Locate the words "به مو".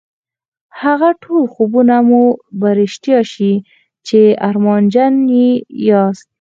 2.01-2.21